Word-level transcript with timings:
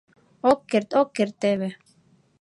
—Ок 0.51 0.59
керт, 0.69 0.89
ок 1.01 1.09
керт 1.17 1.35
теве! 1.41 1.69